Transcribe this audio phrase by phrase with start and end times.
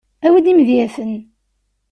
[0.25, 1.13] Awi-d imedyaten.